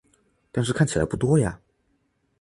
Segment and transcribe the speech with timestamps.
[0.51, 1.61] 但是看起来不多呀